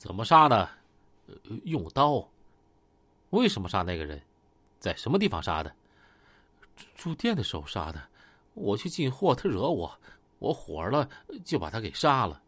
[0.00, 0.66] 怎么杀的？
[1.64, 2.26] 用刀。
[3.28, 4.18] 为什么杀那个人？
[4.78, 5.70] 在什么地方杀的？
[6.94, 8.02] 住店的时候杀的。
[8.54, 9.94] 我去进货，他惹我，
[10.38, 11.06] 我火了，
[11.44, 12.40] 就把他给杀了。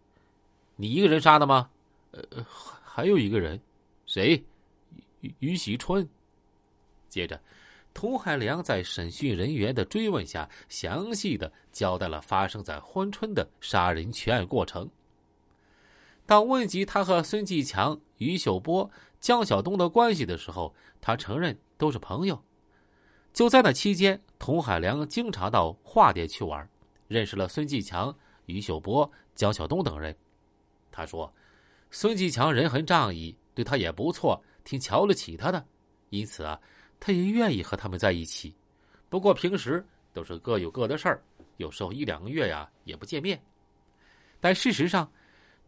[0.76, 1.68] 你一个人杀的吗？
[2.12, 2.22] 呃，
[2.83, 3.60] 还有一个人，
[4.06, 4.42] 谁？
[5.21, 6.08] 于于喜春。
[7.10, 7.38] 接着，
[7.92, 14.88] 童海良在审讯人员的追问下，详细的交代了发生在珲春的杀人全案过程。
[16.24, 18.90] 当问及他和孙继强、于秀波、
[19.20, 22.42] 江晓东的关系的时候，他承认都是朋友。
[23.32, 26.68] 就在那期间，童海良经常到画店去玩，
[27.08, 28.14] 认识了孙继强、
[28.46, 30.14] 于秀波、江晓东等人。
[30.90, 31.32] 他说，
[31.90, 35.66] 孙继强人很仗义，对他也不错，挺瞧得起他的，
[36.10, 36.60] 因此啊，
[37.00, 38.54] 他也愿意和他们在一起。
[39.08, 41.22] 不过平时都是各有各的事儿，
[41.56, 43.42] 有时候一两个月呀也不见面。
[44.41, 45.10] 但事实上，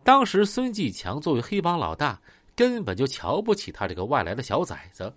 [0.05, 2.21] 当时孙继强作为黑帮老大，
[2.55, 5.11] 根本就瞧不起他这个外来的小崽子。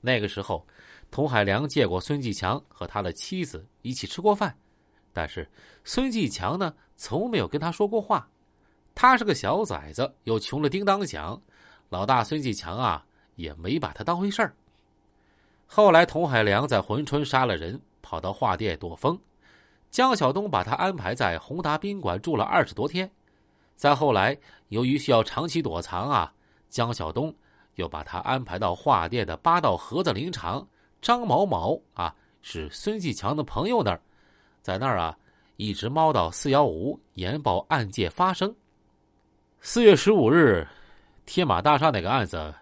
[0.00, 0.66] 那个时候，
[1.10, 4.56] 童海良见过孙继强和他的妻子一起吃过饭，
[5.12, 5.46] 但是
[5.84, 8.26] 孙继强呢，从没有跟他说过话。
[8.94, 11.38] 他是个小崽子，又穷的叮当响，
[11.90, 14.54] 老大孙继强啊，也没把他当回事儿。
[15.66, 19.18] 后来，童海良在珲春杀了人，跑到画店躲风，
[19.90, 23.10] 江晓东把他安排在宏达宾馆住了二十多天。
[23.84, 24.34] 再后来，
[24.68, 26.32] 由于需要长期躲藏啊，
[26.70, 27.30] 江晓东
[27.74, 30.66] 又把他安排到化店的八道河子林场，
[31.02, 34.00] 张某某啊是孙继强的朋友那儿，
[34.62, 35.14] 在那儿啊
[35.58, 38.56] 一直猫到四幺五研报案件发生。
[39.60, 40.66] 四月十五日，
[41.26, 42.54] 天马大厦那个案子，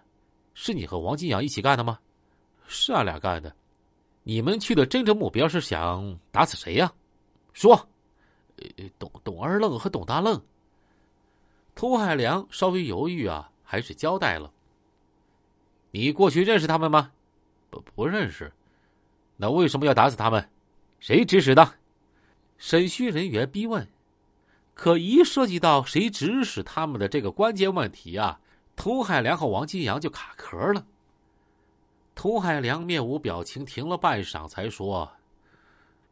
[0.53, 1.97] 是你和王金阳一起干的吗？
[2.67, 3.55] 是俺俩干的。
[4.23, 6.91] 你们去的真正目标是想打死谁呀？
[7.53, 7.73] 说。
[8.57, 10.37] 呃，董董二愣和董大愣。
[11.75, 14.51] 涂海良稍微犹豫啊，还是交代了。
[15.91, 17.11] 你过去认识他们吗？
[17.69, 18.51] 不不认识。
[19.35, 20.47] 那为什么要打死他们？
[20.99, 21.73] 谁指使的？
[22.57, 23.87] 审讯人员逼问。
[24.75, 28.39] 可一涉及到谁指使他们的这个关键问题啊，
[28.75, 30.85] 涂海良和王金阳就卡壳了。
[32.15, 35.11] 涂海良面无表情，停了半晌，才说：“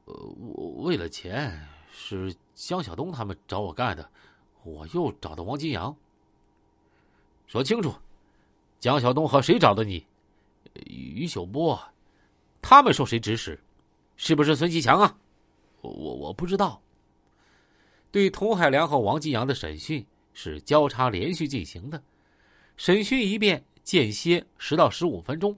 [0.06, 4.08] 呃，我为了钱，是江晓东他们找我干的。”
[4.64, 5.96] 我又找到王金阳，
[7.48, 7.94] 说清楚，
[8.80, 10.06] 江晓东和谁找的你？
[10.86, 11.80] 于秀波，
[12.62, 13.60] 他们受谁指使？
[14.18, 15.18] 是不是孙继强啊？
[15.82, 16.80] 我我不知道。
[18.12, 22.02] 对童海良和王金阳的审讯是交叉连续进行的，
[22.78, 25.58] 审讯一遍间歇十到十五分钟，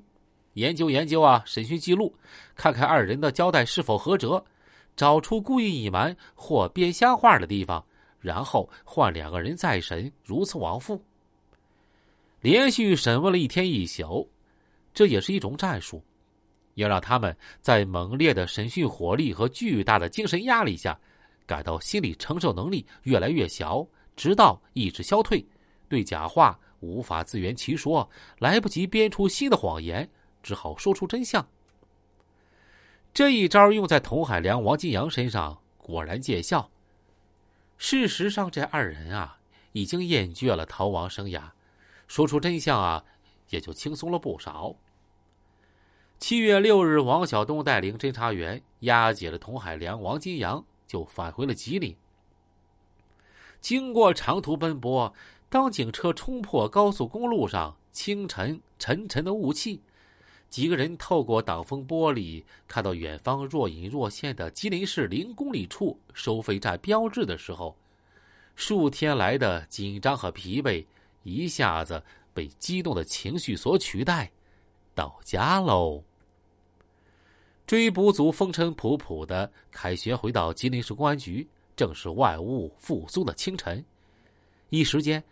[0.53, 2.15] 研究研究啊审讯记录，
[2.55, 4.45] 看看二人的交代是否合辙，
[4.95, 7.85] 找出故意隐瞒或编瞎话的地方。
[8.23, 10.99] 然后换两个人再审，如此往复。
[12.39, 14.27] 连续审问了一天一宿，
[14.93, 16.01] 这也是一种战术，
[16.75, 20.97] 要让他们在猛烈的审讯火力和巨大的精神压力下，
[21.45, 23.85] 感到心理承受能力越来越小，
[24.15, 25.45] 直到意志消退，
[25.89, 28.09] 对假话无法自圆其说，
[28.39, 30.09] 来不及编出新的谎言，
[30.41, 31.45] 只好说出真相。
[33.13, 36.69] 这一招用在童海良、王金阳身上，果然见效。
[37.85, 39.39] 事实上，这二人啊，
[39.73, 41.51] 已经厌倦了逃亡生涯，
[42.07, 43.03] 说出真相啊，
[43.49, 44.77] 也就轻松了不少。
[46.17, 51.93] 七月六日，王晓东带领侦查员押解了童海良、王金阳，就返回了吉林。
[53.59, 55.13] 经过长途奔波，
[55.49, 59.81] 当警车冲破高速公路上清晨沉沉的雾气，
[60.53, 67.75] 几个人透过挡风玻璃看到远方若隐若现的吉林市零公里处收费站标志的时候。
[68.55, 70.85] 数天来的紧张和疲惫，
[71.23, 72.03] 一下子
[72.35, 74.29] 被激动的情绪所取代。
[74.93, 76.03] 到家喽！
[77.65, 83.83] 追捕组风尘仆仆的凯旋回到吉林市公安局，正是万物复苏的清晨。
[84.69, 85.23] 一时间，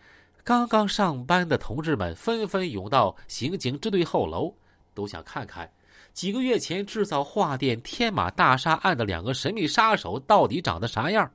[0.44, 4.56] 刚刚上班的同志们纷纷涌到刑警支队后楼，
[4.94, 5.72] 都想看看
[6.14, 11.32] 几个月前制造画店天马大厦案的两个神秘杀手到底长得啥样。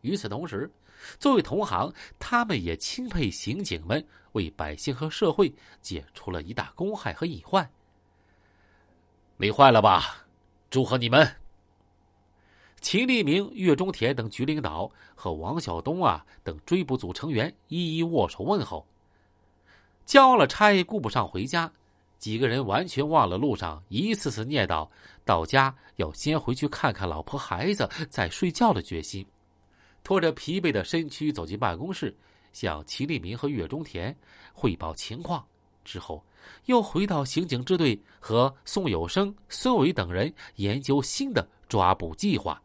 [0.00, 0.70] 与此同时，
[1.18, 7.70] 作为同行，他们也钦佩刑警们为百姓和社会解除了一大公害和隐患。
[9.36, 10.26] 累坏了吧？
[10.70, 11.36] 祝贺你们！
[12.80, 18.86] 秦立明、岳中田等局领导和王晓东啊等追捕组成员一一握手问候。
[20.04, 21.72] 交了差，顾不上回家，
[22.22, 24.88] 几个人完全忘了路上一次次念叨
[25.24, 29.26] 到家要先回去看看老婆孩子，再睡觉的决心。
[30.04, 32.16] 拖着疲惫的身躯走进办公室，
[32.52, 34.16] 向齐立民和岳中田
[34.52, 35.44] 汇报情况，
[35.84, 36.24] 之后
[36.66, 42.62] 又回到刑警支队和宋有生、孙伟等人研究新的抓捕计划，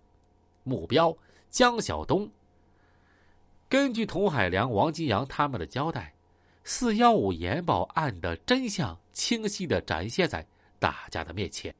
[0.63, 1.12] 目标
[1.50, 2.30] 江晓东。
[3.68, 6.13] 根据童海良、王金阳他们的交代，
[6.69, 10.46] 四幺五研报案的真相清晰的展现在
[10.80, 11.74] 大家的面前。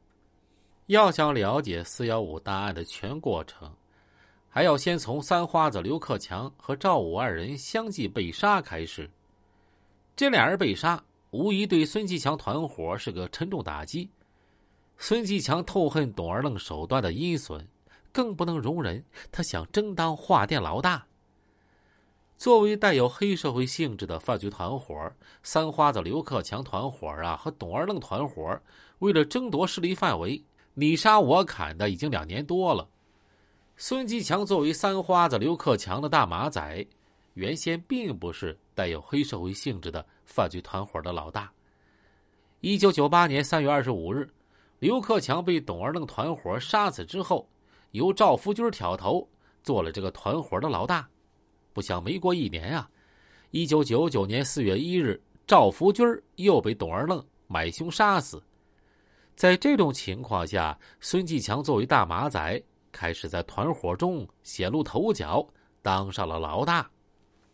[0.86, 3.70] 要想了解四幺五大案的全过程，
[4.48, 9.12] 还要先从三花子刘克强和赵武二人相继被杀开始。
[10.16, 14.10] 这俩人被杀，无疑对孙继强团伙是个沉重打击。
[14.98, 17.68] 孙继强痛恨董二愣手段的阴损，
[18.14, 21.07] 更不能容忍他想争当画店老大。
[22.38, 25.12] 作为带有黑社会性质的犯罪团伙，
[25.42, 28.62] 三花子刘克强团伙啊和董二愣团伙，
[29.00, 30.40] 为了争夺势力范围，
[30.76, 32.88] 你杀我砍的已经两年多了。
[33.76, 36.86] 孙继强作为三花子刘克强的大马仔，
[37.34, 41.52] 原先并不是带有黑社会性质的犯罪团伙的老大。
[42.60, 44.32] 一九九八年三月二十五日，
[44.78, 47.50] 刘克强被董二愣团伙杀死之后，
[47.92, 49.28] 由赵福军挑头
[49.64, 51.08] 做了这个团伙的老大。
[51.78, 52.90] 不想没过一年啊，
[53.52, 56.04] 一九九九年四月一日，赵福军
[56.38, 58.42] 又被董二愣买凶杀死。
[59.36, 62.60] 在这种情况下，孙继强作为大马仔，
[62.92, 65.48] 开始在团伙中显露头角，
[65.84, 66.90] 当上了老大。